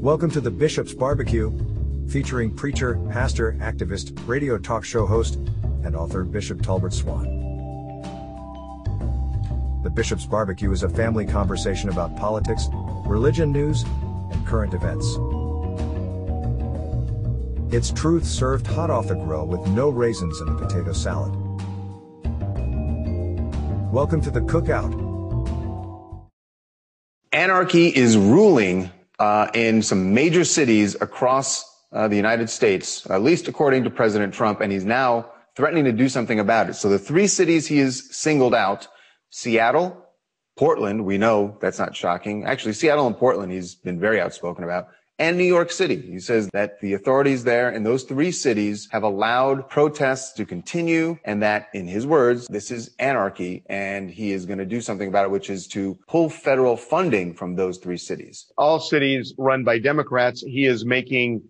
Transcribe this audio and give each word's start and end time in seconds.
Welcome 0.00 0.30
to 0.30 0.40
the 0.40 0.52
Bishop's 0.52 0.94
Barbecue, 0.94 1.50
featuring 2.08 2.54
preacher, 2.54 3.00
pastor, 3.10 3.56
activist, 3.58 4.16
radio 4.28 4.56
talk 4.56 4.84
show 4.84 5.04
host, 5.04 5.34
and 5.82 5.96
author 5.96 6.22
Bishop 6.22 6.62
Talbert 6.62 6.92
Swan. 6.92 7.24
The 9.82 9.90
Bishop's 9.90 10.24
Barbecue 10.24 10.70
is 10.70 10.84
a 10.84 10.88
family 10.88 11.26
conversation 11.26 11.88
about 11.88 12.16
politics, 12.16 12.68
religion 13.06 13.50
news, 13.50 13.82
and 13.82 14.46
current 14.46 14.72
events. 14.72 15.04
It's 17.74 17.90
truth 17.90 18.24
served 18.24 18.68
hot 18.68 18.90
off 18.90 19.08
the 19.08 19.16
grill 19.16 19.48
with 19.48 19.66
no 19.66 19.88
raisins 19.88 20.40
in 20.40 20.46
the 20.46 20.54
potato 20.54 20.92
salad. 20.92 21.34
Welcome 23.92 24.20
to 24.20 24.30
the 24.30 24.42
cookout. 24.42 24.94
Anarchy 27.32 27.88
is 27.88 28.16
ruling 28.16 28.92
uh, 29.18 29.48
in 29.54 29.82
some 29.82 30.14
major 30.14 30.44
cities 30.44 30.96
across 31.00 31.64
uh, 31.92 32.08
the 32.08 32.16
United 32.16 32.50
States, 32.50 33.08
at 33.10 33.22
least 33.22 33.48
according 33.48 33.84
to 33.84 33.90
President 33.90 34.32
Trump, 34.34 34.60
and 34.60 34.70
he's 34.70 34.84
now 34.84 35.30
threatening 35.56 35.84
to 35.84 35.92
do 35.92 36.08
something 36.08 36.38
about 36.38 36.68
it. 36.68 36.74
So 36.74 36.88
the 36.88 36.98
three 36.98 37.26
cities 37.26 37.66
he 37.66 37.78
has 37.78 38.14
singled 38.14 38.54
out, 38.54 38.86
Seattle, 39.30 40.04
Portland, 40.56 41.04
we 41.04 41.18
know 41.18 41.56
that's 41.60 41.78
not 41.78 41.96
shocking. 41.96 42.44
Actually, 42.44 42.74
Seattle 42.74 43.06
and 43.06 43.16
Portland, 43.16 43.52
he's 43.52 43.74
been 43.74 43.98
very 43.98 44.20
outspoken 44.20 44.64
about 44.64 44.88
and 45.18 45.36
New 45.36 45.44
York 45.44 45.70
City. 45.70 46.00
He 46.00 46.20
says 46.20 46.48
that 46.52 46.80
the 46.80 46.94
authorities 46.94 47.44
there 47.44 47.70
in 47.70 47.82
those 47.82 48.04
three 48.04 48.30
cities 48.30 48.88
have 48.92 49.02
allowed 49.02 49.68
protests 49.68 50.32
to 50.34 50.44
continue 50.44 51.18
and 51.24 51.42
that, 51.42 51.68
in 51.74 51.86
his 51.86 52.06
words, 52.06 52.46
this 52.48 52.70
is 52.70 52.94
anarchy 52.98 53.64
and 53.66 54.10
he 54.10 54.32
is 54.32 54.46
going 54.46 54.58
to 54.58 54.66
do 54.66 54.80
something 54.80 55.08
about 55.08 55.24
it, 55.24 55.30
which 55.30 55.50
is 55.50 55.66
to 55.68 55.98
pull 56.08 56.28
federal 56.30 56.76
funding 56.76 57.34
from 57.34 57.56
those 57.56 57.78
three 57.78 57.96
cities. 57.96 58.46
All 58.56 58.78
cities 58.78 59.34
run 59.38 59.64
by 59.64 59.78
Democrats. 59.78 60.42
He 60.42 60.66
is 60.66 60.84
making 60.84 61.42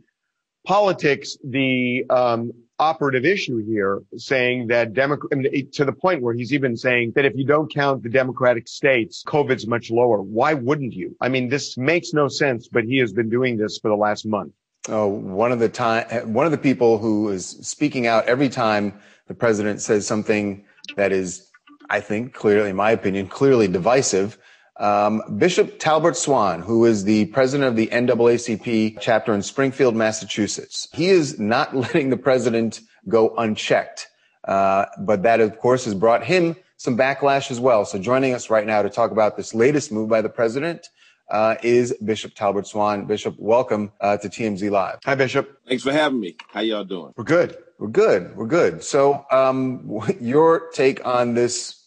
politics 0.66 1.36
the 1.44 2.04
um, 2.10 2.52
operative 2.78 3.24
issue 3.24 3.58
here, 3.64 4.02
saying 4.16 4.68
that 4.68 4.94
Democrat 4.94 5.30
to 5.72 5.84
the 5.84 5.92
point 5.92 6.22
where 6.22 6.34
he's 6.34 6.52
even 6.52 6.76
saying 6.76 7.12
that 7.16 7.24
if 7.24 7.32
you 7.34 7.44
don't 7.44 7.72
count 7.72 8.02
the 8.02 8.08
Democratic 8.08 8.68
states, 8.68 9.24
COVID's 9.26 9.66
much 9.66 9.90
lower. 9.90 10.22
Why 10.22 10.54
wouldn't 10.54 10.92
you? 10.92 11.16
I 11.20 11.28
mean, 11.28 11.48
this 11.48 11.76
makes 11.76 12.12
no 12.12 12.28
sense, 12.28 12.68
but 12.68 12.84
he 12.84 12.98
has 12.98 13.12
been 13.12 13.28
doing 13.28 13.56
this 13.56 13.78
for 13.78 13.88
the 13.88 13.96
last 13.96 14.26
month. 14.26 14.52
Oh, 14.88 15.06
one 15.06 15.52
of 15.52 15.58
the 15.58 15.68
time, 15.68 16.32
one 16.32 16.46
of 16.46 16.52
the 16.52 16.58
people 16.58 16.98
who 16.98 17.28
is 17.28 17.46
speaking 17.46 18.06
out 18.06 18.26
every 18.26 18.48
time 18.48 18.98
the 19.26 19.34
president 19.34 19.80
says 19.80 20.06
something 20.06 20.64
that 20.96 21.12
is, 21.12 21.50
I 21.90 22.00
think, 22.00 22.32
clearly, 22.32 22.70
in 22.70 22.76
my 22.76 22.92
opinion, 22.92 23.26
clearly 23.26 23.68
divisive. 23.68 24.38
Um, 24.78 25.22
Bishop 25.38 25.80
Talbert 25.80 26.16
Swan, 26.16 26.62
who 26.62 26.84
is 26.84 27.04
the 27.04 27.26
president 27.26 27.68
of 27.68 27.76
the 27.76 27.88
NAACP 27.88 28.98
chapter 29.00 29.34
in 29.34 29.42
Springfield, 29.42 29.96
Massachusetts, 29.96 30.88
he 30.92 31.08
is 31.08 31.38
not 31.38 31.74
letting 31.76 32.10
the 32.10 32.16
president 32.16 32.80
go 33.08 33.34
unchecked. 33.36 34.08
Uh, 34.44 34.86
but 35.00 35.22
that, 35.24 35.40
of 35.40 35.58
course, 35.58 35.84
has 35.84 35.94
brought 35.94 36.24
him 36.24 36.56
some 36.76 36.96
backlash 36.96 37.50
as 37.50 37.58
well. 37.58 37.84
So 37.84 37.98
joining 37.98 38.34
us 38.34 38.50
right 38.50 38.66
now 38.66 38.82
to 38.82 38.88
talk 38.88 39.10
about 39.10 39.36
this 39.36 39.52
latest 39.52 39.90
move 39.90 40.08
by 40.08 40.22
the 40.22 40.28
president 40.28 40.88
uh, 41.28 41.56
is 41.62 41.92
Bishop 42.04 42.34
Talbert 42.34 42.66
Swan. 42.66 43.04
Bishop, 43.04 43.34
welcome 43.38 43.92
uh, 44.00 44.16
to 44.18 44.28
TMZ 44.28 44.70
Live. 44.70 45.00
Hi, 45.04 45.14
Bishop. 45.16 45.60
Thanks 45.66 45.82
for 45.82 45.92
having 45.92 46.20
me. 46.20 46.36
How 46.48 46.60
y'all 46.60 46.84
doing? 46.84 47.12
We're 47.16 47.24
good. 47.24 47.58
We're 47.78 47.88
good. 47.88 48.36
We're 48.36 48.46
good. 48.46 48.82
So, 48.82 49.26
um, 49.30 50.00
your 50.20 50.70
take 50.70 51.04
on 51.04 51.34
this 51.34 51.77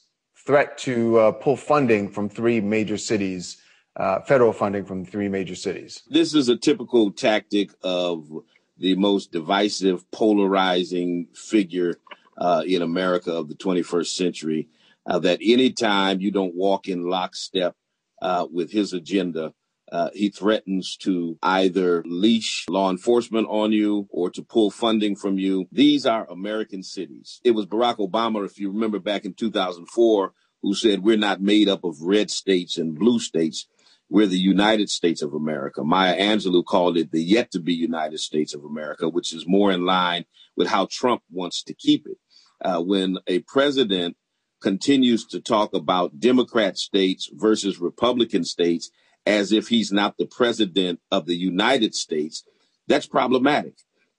threat 0.51 0.77
to 0.77 1.17
uh, 1.17 1.31
pull 1.31 1.55
funding 1.55 2.09
from 2.09 2.27
three 2.27 2.59
major 2.59 2.97
cities, 2.97 3.55
uh, 3.95 4.19
federal 4.19 4.51
funding 4.51 4.83
from 4.83 5.05
three 5.05 5.29
major 5.29 5.55
cities. 5.55 6.03
This 6.09 6.35
is 6.35 6.49
a 6.49 6.57
typical 6.57 7.09
tactic 7.09 7.69
of 7.83 8.29
the 8.77 8.95
most 8.95 9.31
divisive, 9.31 10.03
polarizing 10.11 11.27
figure 11.33 12.01
uh, 12.37 12.63
in 12.67 12.81
America 12.81 13.31
of 13.31 13.47
the 13.47 13.55
21st 13.55 14.07
century. 14.07 14.67
Uh, 15.05 15.19
that 15.19 15.39
anytime 15.41 16.19
you 16.19 16.31
don't 16.31 16.53
walk 16.53 16.89
in 16.89 17.09
lockstep 17.09 17.77
uh, 18.21 18.45
with 18.51 18.73
his 18.73 18.91
agenda, 18.91 19.53
uh, 19.89 20.09
he 20.13 20.29
threatens 20.29 20.97
to 20.97 21.37
either 21.43 22.03
leash 22.05 22.65
law 22.69 22.89
enforcement 22.89 23.47
on 23.49 23.71
you 23.71 24.05
or 24.09 24.29
to 24.29 24.41
pull 24.41 24.69
funding 24.69 25.15
from 25.15 25.37
you. 25.37 25.65
These 25.71 26.05
are 26.05 26.29
American 26.29 26.83
cities. 26.83 27.39
It 27.45 27.51
was 27.51 27.65
Barack 27.67 27.97
Obama, 27.97 28.45
if 28.45 28.59
you 28.59 28.69
remember 28.69 28.99
back 28.99 29.23
in 29.23 29.33
2004, 29.33 30.33
who 30.61 30.73
said 30.73 31.03
we're 31.03 31.17
not 31.17 31.41
made 31.41 31.67
up 31.67 31.83
of 31.83 32.01
red 32.01 32.29
states 32.29 32.77
and 32.77 32.97
blue 32.97 33.19
states. 33.19 33.67
We're 34.09 34.27
the 34.27 34.37
United 34.37 34.89
States 34.89 35.21
of 35.21 35.33
America. 35.33 35.83
Maya 35.83 36.17
Angelou 36.17 36.65
called 36.65 36.97
it 36.97 37.11
the 37.11 37.23
yet 37.23 37.51
to 37.51 37.59
be 37.59 37.73
United 37.73 38.19
States 38.19 38.53
of 38.53 38.63
America, 38.63 39.07
which 39.07 39.33
is 39.33 39.47
more 39.47 39.71
in 39.71 39.85
line 39.85 40.25
with 40.57 40.67
how 40.67 40.87
Trump 40.91 41.23
wants 41.31 41.63
to 41.63 41.73
keep 41.73 42.05
it. 42.05 42.17
Uh, 42.63 42.81
when 42.81 43.17
a 43.27 43.39
president 43.39 44.17
continues 44.61 45.25
to 45.25 45.39
talk 45.39 45.73
about 45.73 46.19
Democrat 46.19 46.77
states 46.77 47.29
versus 47.33 47.79
Republican 47.79 48.43
states 48.43 48.91
as 49.25 49.51
if 49.51 49.67
he's 49.67 49.91
not 49.91 50.17
the 50.17 50.25
president 50.25 50.99
of 51.11 51.25
the 51.25 51.35
United 51.35 51.95
States, 51.95 52.43
that's 52.87 53.07
problematic. 53.07 53.75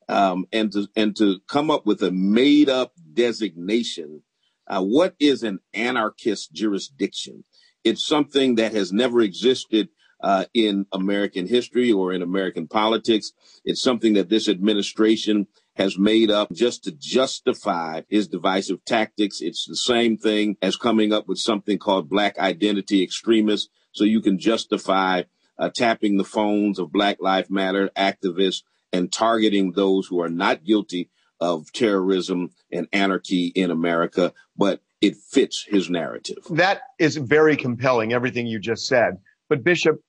Um, 0.09 0.47
and 0.53 0.73
to 0.73 0.89
and 0.97 1.17
to 1.17 1.39
come 1.49 1.71
up 1.71 1.87
with 1.87 2.03
a 2.03 2.11
made 2.11 2.69
up 2.69 2.93
designation, 3.13 4.23
uh, 4.73 4.83
what 4.83 5.15
is 5.21 5.43
an 5.43 5.61
anarchist 5.75 6.53
jurisdiction? 6.53 7.45
It's 7.85 8.07
something 8.07 8.55
that 8.55 8.73
has 8.73 8.91
never 8.91 9.21
existed 9.21 9.91
uh, 10.23 10.47
in 10.55 10.87
American 10.93 11.47
history 11.47 11.93
or 11.93 12.13
in 12.13 12.23
American 12.23 12.69
politics. 12.69 13.33
It's 13.65 13.83
something 13.83 14.15
that 14.15 14.31
this 14.31 14.49
administration 14.49 15.47
has 15.77 15.99
made 15.99 16.31
up 16.31 16.51
just 16.53 16.85
to 16.85 16.93
justify 16.93 18.03
his 18.09 18.29
divisive 18.29 18.83
tactics. 18.87 19.43
It's 19.43 19.67
the 19.67 19.77
same 19.77 20.17
thing 20.17 20.57
as 20.63 20.77
coming 20.77 21.13
up 21.13 21.29
with 21.29 21.39
something 21.39 21.79
called 21.79 22.09
black 22.09 22.39
identity 22.39 23.03
extremists 23.03 23.69
so 23.93 24.05
you 24.05 24.23
can 24.23 24.39
justify 24.39 25.25
uh, 25.59 25.69
tapping 25.69 26.17
the 26.17 26.25
phones 26.25 26.79
of 26.79 26.93
Black 26.93 27.19
Lives 27.21 27.51
Matter 27.51 27.91
activists 27.97 28.63
and 28.91 29.13
targeting 29.13 29.73
those 29.73 30.07
who 30.07 30.21
are 30.21 30.31
not 30.31 30.65
guilty 30.65 31.11
of 31.43 31.73
terrorism 31.73 32.51
and 32.71 32.87
anarchy 32.93 33.47
in 33.49 33.71
America, 33.71 34.33
but 34.57 34.81
it 35.01 35.17
fits 35.17 35.65
his 35.69 35.91
narrative. 35.91 36.39
That 36.51 36.83
is 36.99 37.17
very 37.17 37.57
compelling, 37.57 38.13
everything 38.13 38.47
you 38.47 38.61
just 38.61 38.87
said. 38.87 39.19
But 39.49 39.65
Bishop, 39.65 40.01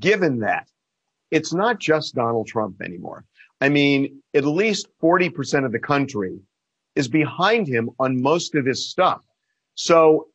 given 0.00 0.40
that, 0.40 0.68
it's 1.30 1.54
not 1.54 1.78
just 1.78 2.16
Donald 2.16 2.48
Trump 2.48 2.82
anymore. 2.82 3.24
I 3.60 3.68
mean, 3.68 4.20
at 4.34 4.44
least 4.44 4.88
40% 5.00 5.64
of 5.64 5.70
the 5.70 5.78
country 5.78 6.40
is 6.96 7.06
behind 7.06 7.68
him 7.68 7.90
on 8.00 8.20
most 8.20 8.56
of 8.56 8.64
this 8.64 8.90
stuff. 8.90 9.22
So 9.76 10.26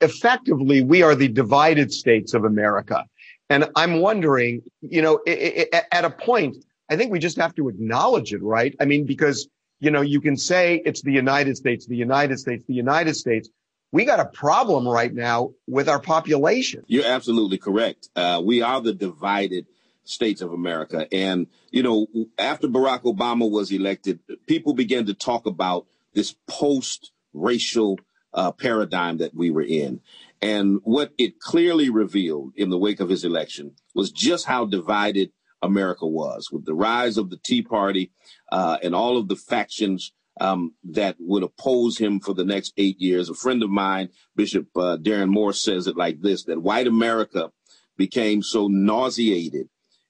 effectively, 0.00 0.82
we 0.82 1.02
are 1.02 1.16
the 1.16 1.28
divided 1.28 1.92
states 1.92 2.32
of 2.32 2.44
America. 2.44 3.04
And 3.48 3.68
I'm 3.74 4.00
wondering, 4.00 4.62
you 4.80 5.02
know, 5.02 5.20
at 5.26 6.04
a 6.04 6.10
point, 6.10 6.64
I 6.88 6.96
think 6.96 7.10
we 7.10 7.18
just 7.18 7.36
have 7.38 7.54
to 7.56 7.68
acknowledge 7.68 8.32
it, 8.32 8.42
right? 8.42 8.74
I 8.80 8.84
mean, 8.84 9.04
because, 9.04 9.48
you 9.80 9.90
know, 9.90 10.02
you 10.02 10.20
can 10.20 10.36
say 10.36 10.80
it's 10.84 11.02
the 11.02 11.12
United 11.12 11.56
States, 11.56 11.86
the 11.86 11.96
United 11.96 12.38
States, 12.38 12.64
the 12.66 12.74
United 12.74 13.14
States. 13.14 13.48
We 13.92 14.04
got 14.04 14.20
a 14.20 14.26
problem 14.26 14.86
right 14.86 15.12
now 15.12 15.52
with 15.66 15.88
our 15.88 15.98
population. 15.98 16.84
You're 16.86 17.06
absolutely 17.06 17.58
correct. 17.58 18.08
Uh, 18.14 18.40
we 18.44 18.62
are 18.62 18.80
the 18.80 18.92
divided 18.92 19.66
states 20.04 20.42
of 20.42 20.52
America. 20.52 21.08
And, 21.12 21.48
you 21.70 21.82
know, 21.82 22.06
after 22.38 22.68
Barack 22.68 23.02
Obama 23.02 23.50
was 23.50 23.72
elected, 23.72 24.20
people 24.46 24.74
began 24.74 25.06
to 25.06 25.14
talk 25.14 25.46
about 25.46 25.86
this 26.14 26.36
post 26.46 27.10
racial 27.32 27.98
uh, 28.32 28.52
paradigm 28.52 29.18
that 29.18 29.34
we 29.34 29.50
were 29.50 29.62
in. 29.62 30.00
And 30.42 30.80
what 30.84 31.12
it 31.18 31.40
clearly 31.40 31.90
revealed 31.90 32.52
in 32.56 32.70
the 32.70 32.78
wake 32.78 33.00
of 33.00 33.08
his 33.08 33.24
election 33.24 33.72
was 33.94 34.12
just 34.12 34.46
how 34.46 34.66
divided 34.66 35.32
America 35.62 36.06
was 36.06 36.50
with 36.50 36.64
the 36.64 36.74
rise 36.74 37.16
of 37.18 37.30
the 37.30 37.38
Tea 37.44 37.62
Party 37.62 38.10
uh, 38.50 38.78
and 38.82 38.94
all 38.94 39.16
of 39.16 39.28
the 39.28 39.36
factions 39.36 40.12
um, 40.40 40.74
that 40.84 41.16
would 41.18 41.42
oppose 41.42 41.98
him 41.98 42.20
for 42.20 42.34
the 42.34 42.44
next 42.44 42.72
eight 42.76 43.00
years. 43.00 43.28
A 43.28 43.34
friend 43.34 43.62
of 43.62 43.70
mine, 43.70 44.08
Bishop 44.34 44.68
uh, 44.76 44.96
Darren 44.96 45.28
Moore, 45.28 45.52
says 45.52 45.86
it 45.86 45.96
like 45.96 46.20
this 46.20 46.44
that 46.44 46.62
white 46.62 46.86
America 46.86 47.50
became 47.96 48.42
so 48.42 48.68
nauseated 48.68 49.68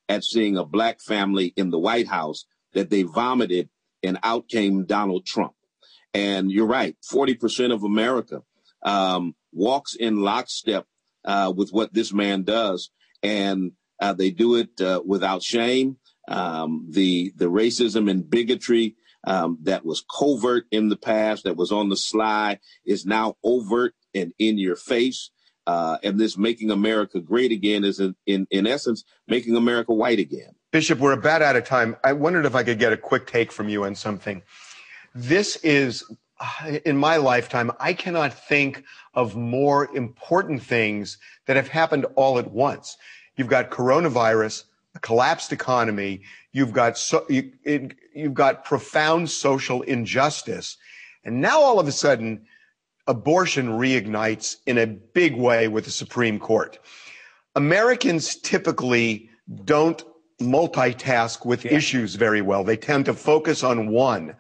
at 0.09 0.25
seeing 0.25 0.57
a 0.57 0.65
black 0.65 1.01
family 1.01 1.53
in 1.57 1.71
the 1.71 1.79
White 1.79 2.09
House 2.09 2.45
that 2.73 2.91
they 2.91 3.03
vomited 3.03 3.69
and 4.03 4.19
out 4.23 4.49
came 4.49 4.85
Donald 4.85 5.27
Trump. 5.27 5.55
And 6.15 6.51
you're 6.51 6.67
right, 6.67 6.97
40% 7.13 7.73
of 7.73 7.85
America 7.85 8.43
um, 8.83 9.35
walks 9.53 9.95
in 9.95 10.23
lockstep 10.23 10.87
uh, 11.25 11.53
with 11.55 11.71
what 11.71 11.93
this 11.93 12.13
man 12.13 12.43
does. 12.43 12.91
And 13.23 13.73
uh, 14.01 14.13
they 14.13 14.31
do 14.31 14.57
it 14.57 14.81
uh, 14.81 15.03
without 15.05 15.43
shame. 15.43 15.97
Um, 16.29 16.87
the 16.89 17.33
the 17.37 17.51
racism 17.51 18.11
and 18.11 18.29
bigotry 18.29 18.97
um, 19.27 19.59
that 19.63 19.85
was 19.85 20.05
covert 20.19 20.67
in 20.71 20.89
the 20.89 20.97
past, 20.97 21.45
that 21.45 21.57
was 21.57 21.73
on 21.73 21.89
the 21.89 21.97
sly, 21.97 22.59
is 22.85 23.05
now 23.05 23.37
overt 23.45 23.95
and 24.15 24.33
in 24.39 24.59
your 24.59 24.77
face. 24.77 25.31
Uh, 25.67 25.99
and 26.03 26.19
this 26.19 26.37
making 26.39 26.71
America 26.71 27.21
great 27.21 27.53
again 27.53 27.85
is 27.85 28.01
in, 28.01 28.15
in, 28.27 28.47
in 28.51 28.67
essence 28.67 29.05
making 29.29 29.57
America 29.57 29.93
white 29.93 30.19
again. 30.19 30.53
Bishop, 30.73 30.99
we're 30.99 31.13
about 31.13 31.43
out 31.43 31.57
of 31.57 31.65
time. 31.65 31.97
I 32.03 32.13
wondered 32.13 32.47
if 32.47 32.55
I 32.55 32.63
could 32.63 32.79
get 32.79 32.93
a 32.93 32.97
quick 32.97 33.27
take 33.27 33.53
from 33.53 33.69
you 33.69 33.85
on 33.85 33.95
something. 33.95 34.43
This 35.15 35.57
is, 35.57 36.05
in 36.85 36.97
my 36.97 37.17
lifetime, 37.17 37.71
I 37.79 37.93
cannot 37.93 38.33
think 38.33 38.85
of 39.15 39.37
more 39.37 39.95
important 39.95 40.63
things 40.63 41.19
that 41.47 41.57
have 41.57 41.69
happened 41.69 42.07
all 42.15 42.39
at 42.39 42.51
once. 42.51 42.97
You've 43.41 43.49
got 43.49 43.71
coronavirus, 43.71 44.65
a 44.95 44.99
collapsed 44.99 45.51
economy. 45.51 46.21
You've 46.53 46.75
got 46.75 46.99
so, 46.99 47.25
you, 47.31 47.51
it, 47.65 47.95
you've 48.15 48.35
got 48.35 48.67
profound 48.67 49.31
social 49.31 49.81
injustice, 49.81 50.77
and 51.25 51.41
now 51.41 51.59
all 51.59 51.81
of 51.81 51.89
a 51.89 51.93
sudden, 51.93 52.45
abortion 53.07 53.69
reignites 53.69 54.57
in 54.67 54.77
a 54.77 54.87
big 54.87 55.37
way 55.37 55.69
with 55.69 55.87
the 55.87 55.91
Supreme 55.91 56.39
Court. 56.39 56.79
Americans 57.57 58.37
typically 58.37 59.31
don't 59.65 60.05
multitask 60.39 61.47
with 61.47 61.65
yeah. 61.65 61.73
issues 61.73 62.17
very 62.17 62.43
well. 62.43 62.63
They 62.63 62.77
tend 62.77 63.07
to 63.07 63.15
focus 63.15 63.65
on 63.65 63.89
one. 63.89 64.37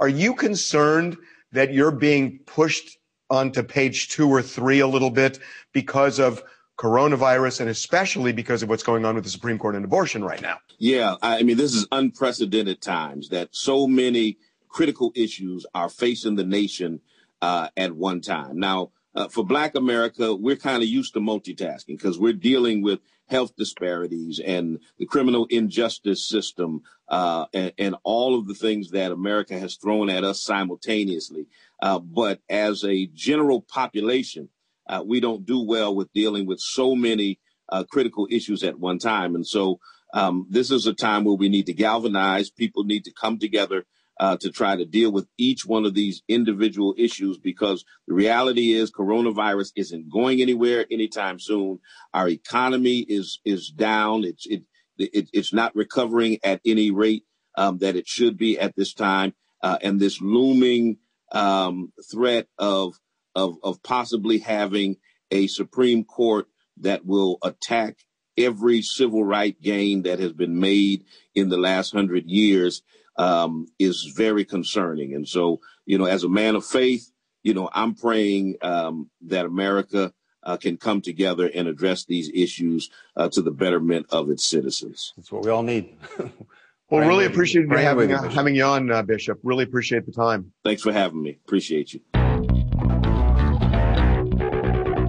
Are 0.00 0.08
you 0.08 0.32
concerned 0.32 1.18
that 1.52 1.74
you're 1.74 1.90
being 1.90 2.38
pushed 2.46 2.96
onto 3.28 3.62
page 3.62 4.08
two 4.08 4.26
or 4.26 4.40
three 4.40 4.80
a 4.80 4.86
little 4.86 5.10
bit 5.10 5.38
because 5.74 6.18
of 6.18 6.42
coronavirus 6.78 7.60
and 7.60 7.68
especially 7.68 8.32
because 8.32 8.62
of 8.62 8.68
what's 8.68 8.84
going 8.84 9.04
on 9.04 9.16
with 9.16 9.24
the 9.24 9.30
Supreme 9.30 9.58
Court 9.58 9.74
and 9.74 9.84
abortion 9.84 10.24
right 10.24 10.40
now? 10.40 10.58
Yeah, 10.78 11.16
I 11.20 11.42
mean, 11.42 11.56
this 11.56 11.74
is 11.74 11.86
unprecedented 11.90 12.80
times 12.80 13.28
that 13.30 13.48
so 13.52 13.86
many 13.86 14.38
critical 14.68 15.12
issues 15.14 15.66
are 15.74 15.88
facing 15.88 16.36
the 16.36 16.44
nation 16.44 17.00
uh, 17.42 17.68
at 17.76 17.92
one 17.92 18.20
time. 18.20 18.58
Now, 18.58 18.92
uh, 19.14 19.26
for 19.28 19.44
Black 19.44 19.74
America, 19.74 20.34
we're 20.34 20.56
kind 20.56 20.82
of 20.82 20.88
used 20.88 21.14
to 21.14 21.20
multitasking 21.20 21.88
because 21.88 22.18
we're 22.18 22.32
dealing 22.32 22.82
with 22.82 23.00
health 23.26 23.54
disparities 23.56 24.38
and 24.38 24.78
the 24.98 25.06
criminal 25.06 25.46
injustice 25.50 26.24
system 26.24 26.82
uh, 27.08 27.46
and, 27.52 27.72
and, 27.78 27.96
all 28.04 28.38
of 28.38 28.46
the 28.46 28.54
things 28.54 28.90
that 28.90 29.12
America 29.12 29.58
has 29.58 29.76
thrown 29.76 30.08
at 30.08 30.24
us 30.24 30.42
simultaneously. 30.42 31.46
Uh, 31.82 31.98
but 31.98 32.40
as 32.48 32.84
a 32.84 33.06
general 33.06 33.62
population, 33.62 34.48
uh, 34.88 35.02
we 35.06 35.20
don't 35.20 35.46
do 35.46 35.60
well 35.60 35.94
with 35.94 36.12
dealing 36.12 36.46
with 36.46 36.60
so 36.60 36.94
many 36.94 37.38
uh, 37.70 37.84
critical 37.90 38.26
issues 38.30 38.62
at 38.62 38.78
one 38.78 38.98
time. 38.98 39.34
And 39.34 39.46
so 39.46 39.78
um, 40.14 40.46
this 40.48 40.70
is 40.70 40.86
a 40.86 40.94
time 40.94 41.24
where 41.24 41.34
we 41.34 41.48
need 41.48 41.66
to 41.66 41.74
galvanize. 41.74 42.50
People 42.50 42.84
need 42.84 43.04
to 43.04 43.12
come 43.12 43.38
together 43.38 43.84
uh, 44.20 44.36
to 44.38 44.50
try 44.50 44.76
to 44.76 44.84
deal 44.84 45.12
with 45.12 45.28
each 45.36 45.64
one 45.64 45.84
of 45.84 45.94
these 45.94 46.22
individual 46.28 46.94
issues 46.98 47.38
because 47.38 47.84
the 48.06 48.14
reality 48.14 48.72
is 48.72 48.90
coronavirus 48.90 49.72
isn't 49.76 50.10
going 50.10 50.40
anywhere 50.40 50.86
anytime 50.90 51.38
soon. 51.38 51.78
Our 52.12 52.28
economy 52.28 52.98
is 53.00 53.40
is 53.44 53.70
down. 53.70 54.24
It's 54.24 54.46
it, 54.46 54.62
it 54.98 55.28
it's 55.32 55.52
not 55.52 55.76
recovering 55.76 56.38
at 56.42 56.60
any 56.64 56.90
rate 56.90 57.24
um, 57.56 57.78
that 57.78 57.96
it 57.96 58.08
should 58.08 58.36
be 58.36 58.58
at 58.58 58.74
this 58.74 58.92
time, 58.92 59.34
uh, 59.62 59.78
and 59.82 60.00
this 60.00 60.20
looming 60.20 60.98
um, 61.30 61.92
threat 62.10 62.48
of 62.58 62.94
of 63.38 63.56
of 63.62 63.82
possibly 63.82 64.38
having 64.38 64.96
a 65.30 65.46
Supreme 65.46 66.04
Court 66.04 66.46
that 66.78 67.06
will 67.06 67.38
attack 67.42 67.98
every 68.36 68.82
civil 68.82 69.24
right 69.24 69.60
gain 69.60 70.02
that 70.02 70.18
has 70.18 70.32
been 70.32 70.58
made 70.58 71.04
in 71.34 71.48
the 71.48 71.56
last 71.56 71.92
hundred 71.92 72.26
years 72.26 72.82
um, 73.16 73.66
is 73.78 74.12
very 74.16 74.44
concerning. 74.44 75.14
And 75.14 75.28
so, 75.28 75.60
you 75.86 75.98
know, 75.98 76.04
as 76.04 76.24
a 76.24 76.28
man 76.28 76.54
of 76.54 76.64
faith, 76.64 77.10
you 77.42 77.54
know, 77.54 77.68
I'm 77.72 77.94
praying 77.94 78.56
um, 78.62 79.10
that 79.22 79.44
America 79.44 80.12
uh, 80.44 80.56
can 80.56 80.76
come 80.76 81.00
together 81.00 81.50
and 81.52 81.66
address 81.66 82.04
these 82.04 82.30
issues 82.32 82.90
uh, 83.16 83.28
to 83.30 83.42
the 83.42 83.50
betterment 83.50 84.06
of 84.10 84.30
its 84.30 84.44
citizens. 84.44 85.12
That's 85.16 85.32
what 85.32 85.44
we 85.44 85.50
all 85.50 85.64
need. 85.64 85.96
well, 86.90 87.06
really 87.06 87.26
appreciate 87.26 87.68
you 87.68 87.76
having, 87.76 88.12
uh, 88.12 88.28
having 88.30 88.54
you 88.54 88.64
on, 88.64 88.90
uh, 88.90 89.02
Bishop. 89.02 89.40
Really 89.42 89.64
appreciate 89.64 90.06
the 90.06 90.12
time. 90.12 90.52
Thanks 90.64 90.82
for 90.82 90.92
having 90.92 91.22
me. 91.22 91.38
Appreciate 91.44 91.92
you. 91.92 92.17